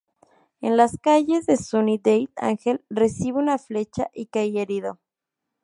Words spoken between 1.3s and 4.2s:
de Sunnydale Ángel recibe una flecha